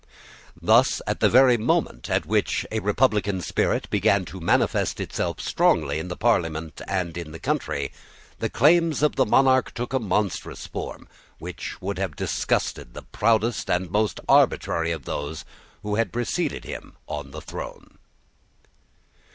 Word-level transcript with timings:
Thus, 0.59 0.99
at 1.05 1.19
the 1.19 1.29
very 1.29 1.57
moment 1.57 2.09
at 2.09 2.25
which 2.25 2.65
a 2.71 2.79
republican 2.79 3.39
spirit 3.41 3.87
began 3.91 4.25
to 4.25 4.39
manifest 4.39 4.99
itself 4.99 5.39
strongly 5.39 5.99
in 5.99 6.07
the 6.07 6.17
Parliament 6.17 6.81
and 6.87 7.15
in 7.15 7.33
the 7.33 7.39
country, 7.39 7.91
the 8.39 8.49
claims 8.49 9.03
of 9.03 9.15
the 9.15 9.27
monarch 9.27 9.71
took 9.75 9.93
a 9.93 9.99
monstrous 9.99 10.65
form 10.65 11.07
which 11.37 11.79
would 11.83 11.99
have 11.99 12.15
disgusted 12.15 12.95
the 12.95 13.03
proudest 13.03 13.69
and 13.69 13.91
most 13.91 14.19
arbitrary 14.27 14.91
of 14.91 15.05
those 15.05 15.45
who 15.83 15.93
had 15.97 16.11
preceded 16.11 16.63
him 16.65 16.97
on 17.07 17.29
the 17.29 17.39
throne. 17.39 17.99